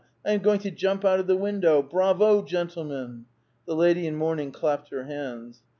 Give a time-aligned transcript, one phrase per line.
[0.25, 1.83] "I am going to jump out of the window!
[1.83, 3.25] Bravo, gentlemen!"
[3.67, 5.61] The lady in mourning clapped her hands.